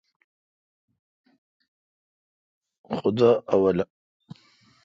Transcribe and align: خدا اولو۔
خدا 2.97 3.31
اولو۔ 3.53 3.85